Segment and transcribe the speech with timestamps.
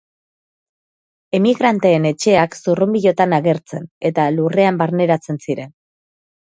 [1.39, 5.75] Emigranteen etxeak zurrunbilotan agertzen, eta lurrean barneratzen ziren.